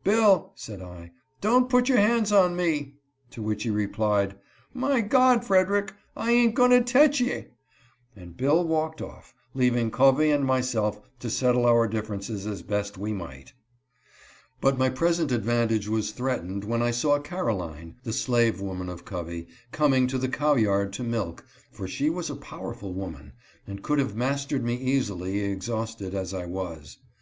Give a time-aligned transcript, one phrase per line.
[0.04, 2.96] "Bill," said I," don't put your hands on me."
[3.30, 4.36] To which he replied:"
[4.84, 7.46] My God, Freder ick, I ain't goin' to tech ye";
[8.14, 13.14] and Bill walked off, leaving Covey and myself to settle our differences as best we
[13.14, 13.54] might.
[14.60, 19.48] But my present advantage was threatened when I saw Caroline (the slave woman of Covey)
[19.72, 23.32] coming to the cow yard to milk, for she was a powerful woman,
[23.66, 26.98] and could have mastered me easily, exhausted as I was.